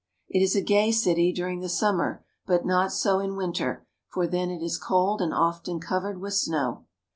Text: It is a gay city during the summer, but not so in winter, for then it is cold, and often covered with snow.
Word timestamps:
It 0.29 0.41
is 0.41 0.55
a 0.55 0.63
gay 0.63 0.91
city 0.91 1.31
during 1.31 1.59
the 1.59 1.69
summer, 1.69 2.25
but 2.47 2.65
not 2.65 2.91
so 2.91 3.19
in 3.19 3.35
winter, 3.35 3.85
for 4.07 4.25
then 4.25 4.49
it 4.49 4.63
is 4.63 4.79
cold, 4.79 5.21
and 5.21 5.31
often 5.31 5.79
covered 5.79 6.19
with 6.19 6.33
snow. 6.33 6.87